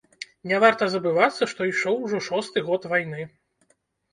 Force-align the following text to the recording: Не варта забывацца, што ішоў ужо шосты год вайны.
Не 0.51 0.55
варта 0.63 0.87
забывацца, 0.93 1.49
што 1.51 1.61
ішоў 1.73 1.99
ужо 2.07 2.23
шосты 2.29 2.65
год 2.71 2.81
вайны. 2.93 3.21